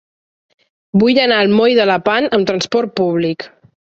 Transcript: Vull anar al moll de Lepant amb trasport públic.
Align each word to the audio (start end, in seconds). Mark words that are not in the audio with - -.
Vull 1.03 1.19
anar 1.25 1.37
al 1.41 1.53
moll 1.59 1.75
de 1.81 1.85
Lepant 1.91 2.29
amb 2.39 2.49
trasport 2.53 2.95
públic. 3.03 3.49